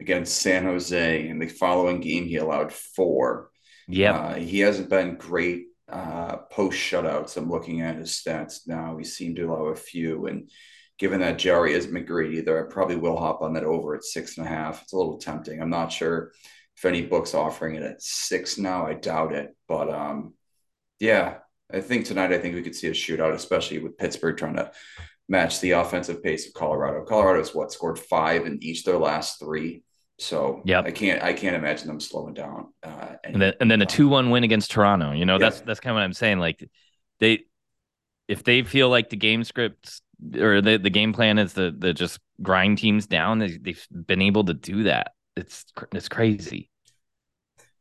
[0.00, 1.28] against San Jose.
[1.28, 3.50] And the following game he allowed four.
[3.86, 4.12] Yeah.
[4.18, 7.36] Uh, he hasn't been great uh, post shutouts.
[7.36, 8.96] I'm looking at his stats now.
[8.98, 10.26] He seemed to allow a few.
[10.26, 10.50] And
[10.98, 14.36] given that Jarry isn't great either, I probably will hop on that over at six
[14.36, 14.82] and a half.
[14.82, 15.62] It's a little tempting.
[15.62, 16.32] I'm not sure
[16.76, 18.86] if any book's offering it at six now.
[18.86, 19.56] I doubt it.
[19.68, 20.34] But um,
[20.98, 21.38] yeah,
[21.72, 24.72] I think tonight I think we could see a shootout, especially with Pittsburgh trying to
[25.28, 27.04] match the offensive pace of Colorado.
[27.04, 29.84] Colorado's what scored five in each their last three.
[30.18, 32.72] So yeah, I can't I can't imagine them slowing down.
[32.82, 35.12] Uh, and then and then a two one win against Toronto.
[35.12, 35.38] You know yeah.
[35.38, 36.40] that's that's kind of what I'm saying.
[36.40, 36.68] Like
[37.20, 37.44] they
[38.26, 40.02] if they feel like the game scripts
[40.36, 44.22] or the, the game plan is the the just grind teams down, they, they've been
[44.22, 45.12] able to do that.
[45.36, 46.70] It's it's crazy.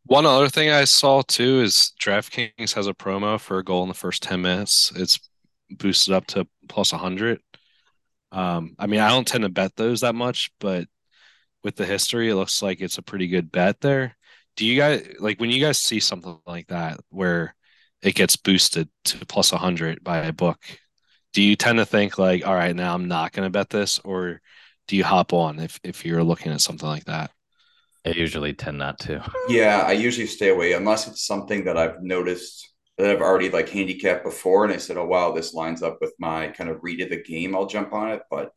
[0.05, 3.89] One other thing I saw too is DraftKings has a promo for a goal in
[3.89, 4.93] the first 10 minutes.
[4.95, 5.19] It's
[5.69, 7.41] boosted up to plus 100.
[8.31, 10.87] Um, I mean, I don't tend to bet those that much, but
[11.63, 14.15] with the history, it looks like it's a pretty good bet there.
[14.55, 17.55] Do you guys like when you guys see something like that where
[18.01, 20.59] it gets boosted to plus 100 by a book?
[21.33, 23.99] Do you tend to think like, all right, now I'm not going to bet this,
[23.99, 24.41] or
[24.87, 27.31] do you hop on if if you're looking at something like that?
[28.05, 29.23] I usually tend not to.
[29.49, 33.69] Yeah, I usually stay away unless it's something that I've noticed that I've already like
[33.69, 37.01] handicapped before, and I said, "Oh wow, this lines up with my kind of read
[37.01, 38.51] of the game." I'll jump on it, but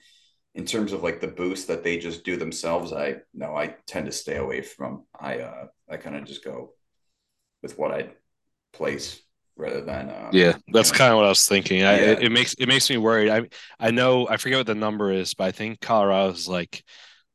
[0.55, 4.07] in terms of like the boost that they just do themselves, I no, I tend
[4.07, 5.05] to stay away from.
[5.19, 6.73] I uh, I kind of just go
[7.63, 8.11] with what I
[8.73, 9.21] place
[9.61, 12.55] rather than uh, yeah that's kind of what i was thinking I, it, it, makes
[12.55, 15.53] it makes me worried i i know i forget what the number is but i
[15.53, 16.83] think colorado's like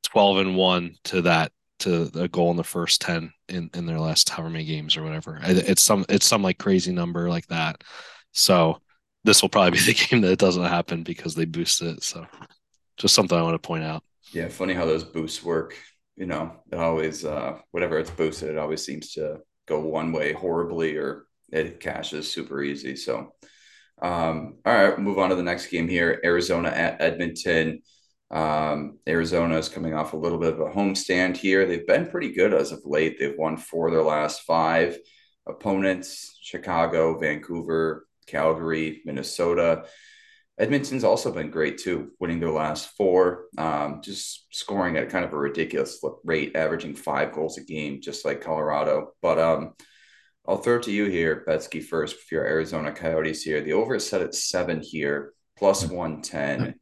[0.04, 4.00] 12 and 1 to that to a goal in the first 10 in, in their
[4.00, 5.40] last however many games or whatever.
[5.44, 7.84] It's some it's some like crazy number like that.
[8.32, 8.82] So
[9.24, 12.04] this will probably be the game that it doesn't happen because they boost it.
[12.04, 12.26] So
[12.98, 14.04] just something I want to point out.
[14.32, 15.76] Yeah, funny how those boosts work.
[16.16, 20.34] You know, it always uh whatever it's boosted, it always seems to go one way
[20.34, 22.96] horribly or it cashes super easy.
[22.96, 23.34] So
[24.02, 26.20] um all right, move on to the next game here.
[26.24, 27.82] Arizona at Edmonton.
[28.32, 31.66] Um, Arizona is coming off a little bit of a homestand here.
[31.66, 33.18] They've been pretty good as of late.
[33.20, 34.98] They've won four of their last five
[35.48, 39.86] opponents Chicago, Vancouver, Calgary, Minnesota.
[40.58, 45.34] Edmonton's also been great too, winning their last four, um, just scoring at kind of
[45.34, 49.12] a ridiculous rate, averaging five goals a game, just like Colorado.
[49.22, 49.74] But um,
[50.48, 53.62] I'll throw it to you here, Betzky, first for your Arizona Coyotes here.
[53.62, 56.76] The over is set at seven here, plus 110.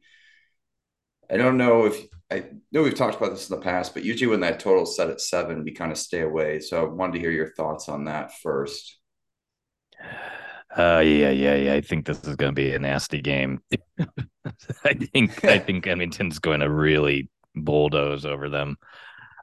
[1.30, 4.30] I don't know if I know we've talked about this in the past, but usually
[4.30, 6.60] when that total set at seven, we kind of stay away.
[6.60, 8.98] So I wanted to hear your thoughts on that first.
[10.76, 11.74] Uh, yeah, yeah, yeah.
[11.74, 13.60] I think this is going to be a nasty game.
[14.84, 18.76] I think I think Edmonton's going to really bulldoze over them.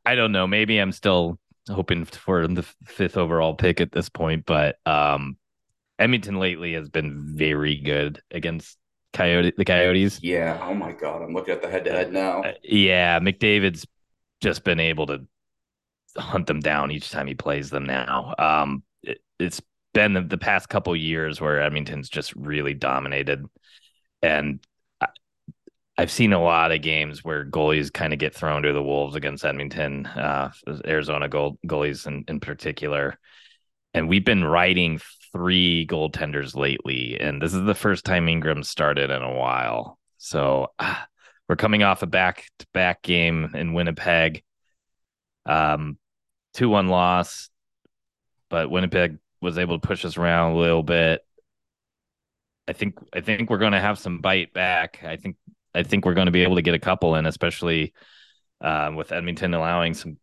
[0.05, 0.45] I don't know.
[0.45, 1.39] Maybe I'm still
[1.71, 5.37] hoping for the fifth overall pick at this point, but um,
[5.99, 8.77] Edmonton lately has been very good against
[9.13, 10.21] Coyote, the Coyotes.
[10.23, 10.59] Yeah.
[10.61, 12.41] Oh my God, I'm looking at the head to head now.
[12.41, 13.85] Uh, yeah, McDavid's
[14.41, 15.25] just been able to
[16.17, 17.85] hunt them down each time he plays them.
[17.85, 19.61] Now, um, it, has
[19.93, 23.45] been the, the, past couple years where Edmonton's just really dominated,
[24.21, 24.59] and
[25.97, 29.15] I've seen a lot of games where goalies kind of get thrown to the wolves
[29.15, 30.51] against Edmonton, uh,
[30.85, 33.19] Arizona goal, goalies in, in particular.
[33.93, 34.99] And we've been riding
[35.33, 39.99] three goaltenders lately, and this is the first time Ingram started in a while.
[40.17, 40.95] So uh,
[41.47, 44.43] we're coming off a back to back game in Winnipeg.
[45.45, 45.97] Um,
[46.53, 47.49] two one loss,
[48.49, 51.25] but Winnipeg was able to push us around a little bit.
[52.67, 55.03] I think I think we're going to have some bite back.
[55.03, 55.35] I think
[55.73, 57.93] I think we're going to be able to get a couple in, especially
[58.59, 60.17] um, with Edmonton allowing some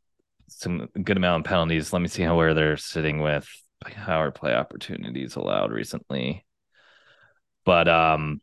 [0.48, 1.92] some good amount of penalties.
[1.92, 3.46] Let me see how where they're sitting with
[3.80, 6.44] power play opportunities allowed recently.
[7.64, 8.40] But um,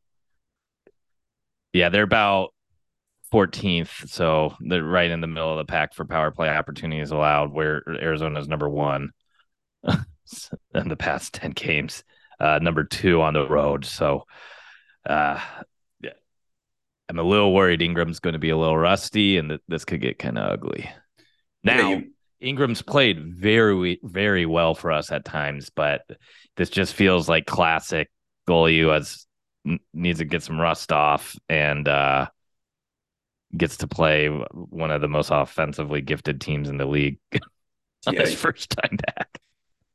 [1.73, 2.53] yeah, they're about
[3.33, 7.51] 14th, so they're right in the middle of the pack for power play opportunities allowed.
[7.51, 9.11] Where Arizona is number one
[9.83, 12.03] in the past 10 games,
[12.39, 13.85] uh, number two on the road.
[13.85, 14.23] So,
[15.05, 15.39] uh,
[17.09, 20.01] I'm a little worried Ingram's going to be a little rusty, and that this could
[20.01, 20.89] get kind of ugly.
[21.63, 26.01] Now, yeah, you- Ingram's played very, very well for us at times, but
[26.57, 28.09] this just feels like classic
[28.47, 29.25] goalie who has
[29.93, 32.27] needs to get some rust off and uh,
[33.57, 37.17] gets to play one of the most offensively gifted teams in the league
[38.05, 39.39] on yeah, his first time back.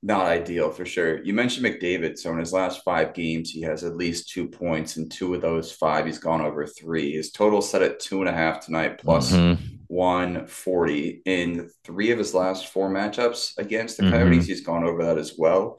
[0.03, 1.23] Not ideal for sure.
[1.23, 2.19] You mentioned McDavid.
[2.19, 5.43] So in his last five games, he has at least two points, and two of
[5.43, 7.13] those five, he's gone over three.
[7.13, 9.63] His total set at two and a half tonight, plus mm-hmm.
[9.89, 11.23] 140.
[11.27, 14.47] In three of his last four matchups against the Coyotes, mm-hmm.
[14.47, 15.79] he's gone over that as well.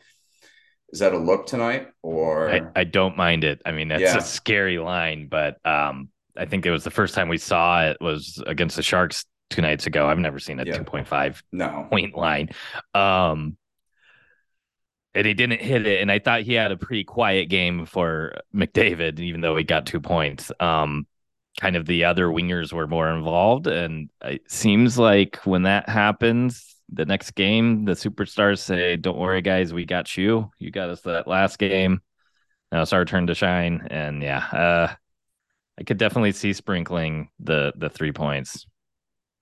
[0.92, 3.62] Is that a look tonight or I, I don't mind it.
[3.66, 4.18] I mean, that's yeah.
[4.18, 7.98] a scary line, but um, I think it was the first time we saw it
[8.02, 10.08] was against the Sharks two nights ago.
[10.08, 10.78] I've never seen a yeah.
[10.78, 11.88] 2.5 no.
[11.90, 12.50] point line.
[12.94, 13.58] Um,
[15.14, 16.02] and he didn't hit it.
[16.02, 19.86] And I thought he had a pretty quiet game for McDavid, even though he got
[19.86, 20.52] two points.
[20.60, 21.08] Um,
[21.60, 23.68] kind of the other wingers were more involved.
[23.68, 29.42] And it seems like when that happens, the next game, the superstars say, Don't worry,
[29.42, 30.52] guys, we got you.
[30.60, 32.02] You got us that last game.
[32.72, 33.88] Now it's our turn to shine.
[33.90, 34.94] And yeah, uh,
[35.80, 38.66] I could definitely see sprinkling the the three points.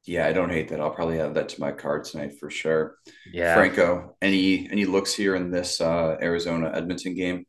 [0.10, 0.82] Yeah, I don't hate that.
[0.82, 2.95] I'll probably add that to my card tonight for sure.
[3.32, 3.54] Yeah.
[3.54, 7.45] Franco, any any looks here in this uh, Arizona Edmonton game?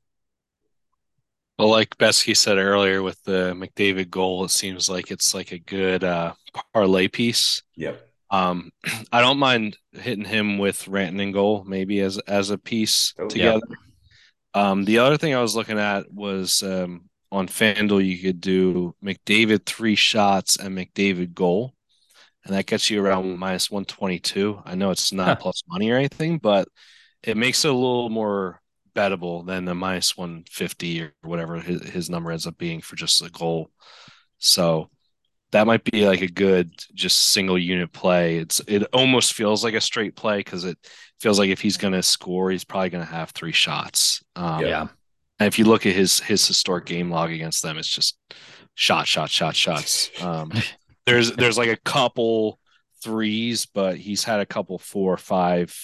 [1.59, 5.59] Well, like Betzky said earlier with the McDavid goal, it seems like it's like a
[5.59, 6.35] good uh,
[6.75, 7.63] parlay piece.
[7.77, 8.07] Yep.
[8.31, 8.71] Um,
[9.11, 13.63] I don't mind hitting him with Rantanen goal maybe as as a piece oh, together.
[14.55, 14.71] Yeah.
[14.71, 18.95] Um, the other thing I was looking at was um, on FanDuel you could do
[19.03, 21.73] McDavid three shots and McDavid goal,
[22.45, 24.63] and that gets you around minus one twenty two.
[24.65, 26.69] I know it's not plus money or anything, but
[27.23, 28.61] it makes it a little more
[28.95, 33.23] bettable than the minus 150 or whatever his, his number ends up being for just
[33.23, 33.71] a goal.
[34.39, 34.91] So
[35.53, 38.39] that might be like a good just single unit play.
[38.39, 40.79] It's it almost feels like a straight play because it
[41.21, 44.23] feels like if he's going to score, he's probably going to have three shots.
[44.37, 44.87] Um, yeah.
[45.39, 48.17] And if you look at his his historic game log against them, it's just
[48.75, 50.11] shot, shot, shot, shots.
[50.23, 50.53] Um,
[51.11, 52.59] there's there's like a couple
[53.03, 55.77] threes, but he's had a couple four, five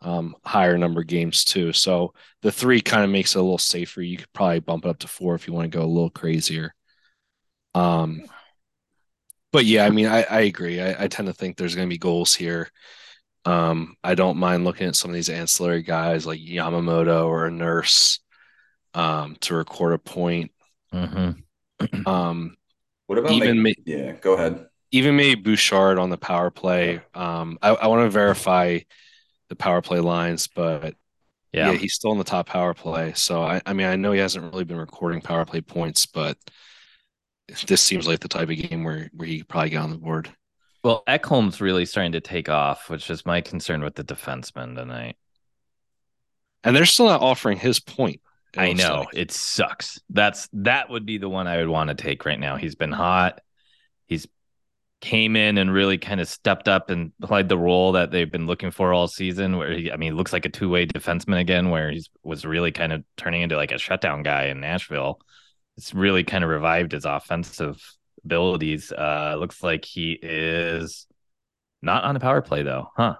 [0.00, 1.72] um, higher number games too.
[1.72, 4.02] So the three kind of makes it a little safer.
[4.02, 6.10] You could probably bump it up to four if you want to go a little
[6.10, 6.74] crazier.
[7.74, 8.22] Um,
[9.52, 10.80] but yeah, I mean, I, I agree.
[10.80, 12.70] I, I tend to think there's going to be goals here.
[13.44, 17.50] Um, I don't mind looking at some of these ancillary guys like Yamamoto or a
[17.50, 18.20] Nurse
[18.92, 20.52] um, to record a point.
[20.92, 22.06] Mm-hmm.
[22.06, 22.56] um,
[23.08, 24.12] what about even like, yeah?
[24.12, 24.66] Go ahead.
[24.92, 27.00] Even maybe Bouchard on the power play.
[27.14, 28.80] Um, I, I want to verify
[29.48, 30.94] the power play lines, but
[31.52, 31.72] yeah.
[31.72, 31.78] yeah.
[31.78, 33.14] he's still in the top power play.
[33.14, 36.36] So I, I mean, I know he hasn't really been recording power play points, but
[37.66, 40.30] this seems like the type of game where where he probably get on the board.
[40.84, 45.16] Well, Ekholm's really starting to take off, which is my concern with the defenseman tonight.
[46.62, 48.20] And they're still not offering his point.
[48.56, 49.08] I know like.
[49.12, 50.00] it sucks.
[50.10, 52.56] That's that would be the one I would want to take right now.
[52.56, 53.40] He's been hot.
[54.06, 54.26] He's
[55.00, 58.46] came in and really kind of stepped up and played the role that they've been
[58.46, 59.56] looking for all season.
[59.56, 62.72] Where he, I mean, looks like a two way defenseman again, where he was really
[62.72, 65.20] kind of turning into like a shutdown guy in Nashville.
[65.76, 67.80] It's really kind of revived his offensive
[68.24, 68.92] abilities.
[68.92, 71.06] Uh, looks like he is
[71.82, 73.16] not on a power play though, huh?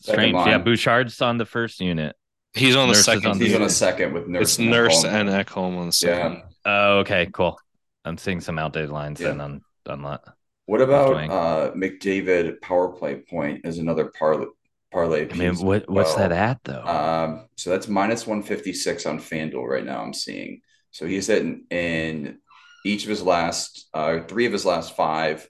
[0.00, 0.34] Strange.
[0.34, 2.16] Yeah, Bouchard's on the first unit.
[2.56, 3.26] He's on the second.
[3.26, 3.64] On the he's unit.
[3.64, 4.42] on a second with Nurse.
[4.42, 6.34] It's and Nurse and Ekholm on the second.
[6.34, 6.42] Yeah.
[6.64, 7.58] Oh, okay, cool.
[8.04, 9.28] I'm seeing some outdated lines yeah.
[9.28, 10.22] then on on that.
[10.66, 14.46] What about uh, McDavid power play point is another parlay
[14.90, 15.28] parlay?
[15.30, 16.28] I mean, what what's well.
[16.28, 16.84] that at though?
[16.84, 20.02] Um, so that's minus one fifty six on FanDuel right now.
[20.02, 20.62] I'm seeing.
[20.90, 22.38] So he's hitting in
[22.84, 25.48] each of his last uh, three of his last five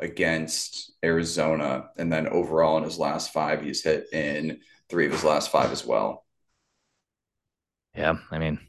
[0.00, 5.24] against Arizona, and then overall in his last five, he's hit in three of his
[5.24, 6.24] last five as well.
[7.98, 8.60] Yeah, I mean,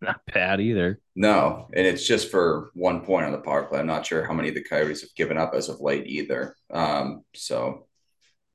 [0.00, 0.98] not bad either.
[1.14, 3.80] No, and it's just for one point on the power play.
[3.80, 6.56] I'm not sure how many the Coyotes have given up as of late either.
[6.70, 7.86] Um, so,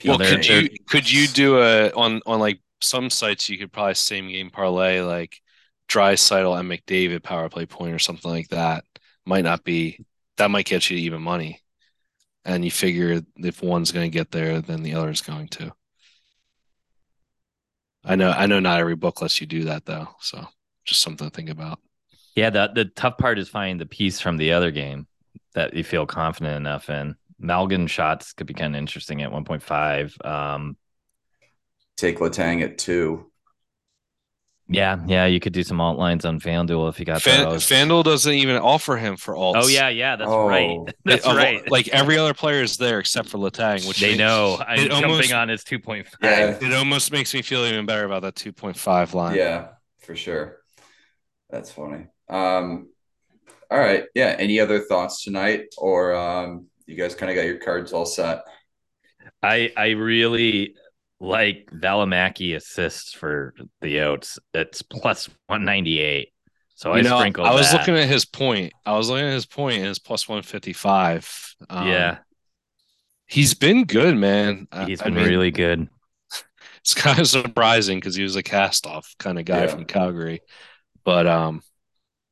[0.04, 3.94] well, could you could you do a on on like some sites you could probably
[3.94, 5.40] same game parlay like
[5.88, 8.84] Draisaitl and McDavid power play point or something like that.
[9.26, 10.04] Might not be
[10.38, 11.62] that might get you even money.
[12.44, 15.74] And you figure if one's going to get there, then the other is going to.
[18.06, 20.46] I know, I know, not every book lets you do that though, so
[20.86, 21.80] just something to think about.
[22.36, 25.08] Yeah, the the tough part is finding the piece from the other game
[25.54, 27.16] that you feel confident enough in.
[27.42, 30.26] Malgin shots could be kind of interesting at 1.5.
[30.26, 30.78] Um,
[31.98, 33.32] Take Letang at two.
[34.68, 37.66] Yeah, yeah, you could do some alt lines on FanDuel if you got Fan, those.
[37.70, 39.54] FanDuel doesn't even offer him for alts.
[39.58, 40.48] Oh yeah, yeah, that's Oh.
[40.48, 40.80] right.
[41.06, 41.70] That's It- right.
[41.70, 44.88] Like every other player is there except for Letang, which they makes- know I'm it
[44.90, 46.06] jumping almost- on his 2.5.
[46.24, 46.58] Yeah.
[46.60, 49.36] It almost makes me feel even better about that 2.5 line.
[49.36, 49.68] Yeah,
[50.00, 50.58] for sure.
[51.52, 52.08] That's funny.
[52.28, 52.90] Um,
[53.70, 54.06] all right.
[54.16, 54.36] Yeah.
[54.40, 58.42] Any other thoughts tonight, or um, you guys kind of got your cards all set?
[59.44, 60.76] I I really
[61.20, 64.40] like Valimaki assists for the Oats.
[64.54, 66.30] It's plus 198.
[66.76, 67.80] So I You know, sprinkled I was that.
[67.80, 68.74] looking at his point.
[68.86, 71.56] I was looking at his point and it's plus 155.
[71.70, 72.18] Um, yeah,
[73.28, 74.68] He's been good, man.
[74.72, 75.90] I- he's I been mean, really good.
[76.80, 79.68] it's kind of surprising because he was a cast off kind of guy Yeah.
[79.68, 80.42] from Calgary.
[81.04, 81.62] But um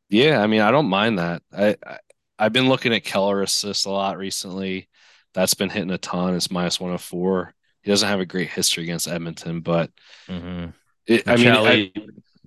[0.09, 1.41] yeah, I mean, I don't mind that.
[1.51, 1.99] I, I
[2.39, 4.89] I've been looking at Keller assists a lot recently.
[5.33, 6.35] That's been hitting a ton.
[6.35, 7.53] It's minus 104.
[7.83, 9.91] He doesn't have a great history against Edmonton, but
[10.27, 10.67] hmm
[11.05, 11.91] it, I mean, I,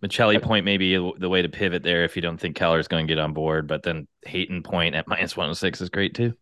[0.03, 3.07] Maccelli, point may be the way to pivot there if you don't think Keller's going
[3.07, 6.35] to get on board, but then Hayton point at minus 106 is great too.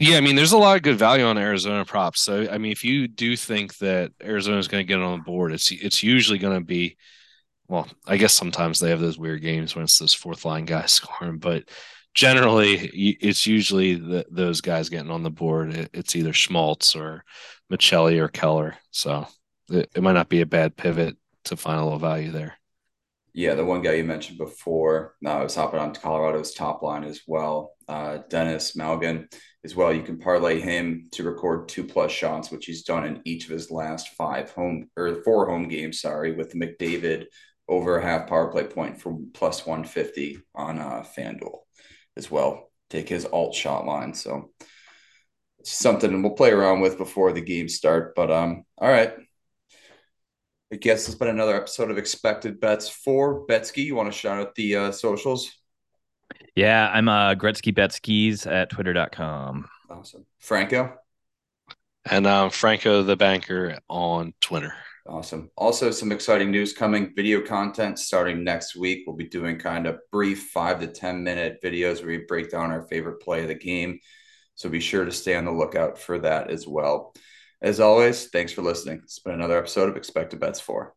[0.00, 2.22] Yeah, I mean, there's a lot of good value on Arizona props.
[2.22, 5.24] So, I mean, if you do think that Arizona is going to get on the
[5.24, 6.96] board, it's it's usually going to be,
[7.66, 10.92] well, I guess sometimes they have those weird games when it's those fourth line guys
[10.94, 11.64] scoring, but
[12.18, 15.72] generally, it's usually the, those guys getting on the board.
[15.72, 17.22] It, it's either Schmaltz or
[17.72, 18.74] Maccelli or Keller.
[18.90, 19.28] So,
[19.70, 22.54] it, it might not be a bad pivot to find a little value there.
[23.34, 27.04] Yeah, the one guy you mentioned before, uh, I was hopping on Colorado's top line
[27.04, 27.74] as well.
[27.86, 29.32] Uh, Denis Malgin
[29.64, 29.92] as well.
[29.92, 33.52] You can parlay him to record two plus shots, which he's done in each of
[33.52, 36.00] his last five home or four home games.
[36.00, 37.26] Sorry, with McDavid
[37.68, 41.58] over a half power play point for plus one fifty on uh, FanDuel
[42.18, 42.70] as well.
[42.90, 44.12] Take his alt shot line.
[44.12, 44.50] So
[45.60, 48.14] it's something we'll play around with before the games start.
[48.14, 49.14] But um, all right.
[50.70, 53.84] I guess it's been another episode of Expected Bets for Betzky.
[53.84, 55.50] You want to shout out the uh, socials?
[56.54, 59.66] Yeah, I'm uh, Gretzky Betzkys at twitter.com.
[59.88, 60.26] Awesome.
[60.38, 60.94] Franco?
[62.04, 64.74] And um, Franco the banker on Twitter.
[65.08, 65.50] Awesome.
[65.56, 67.14] Also, some exciting news coming.
[67.16, 69.04] Video content starting next week.
[69.06, 72.70] We'll be doing kind of brief five to 10 minute videos where we break down
[72.70, 74.00] our favorite play of the game.
[74.54, 77.14] So be sure to stay on the lookout for that as well.
[77.62, 79.00] As always, thanks for listening.
[79.02, 80.94] It's been another episode of Expected Bets for.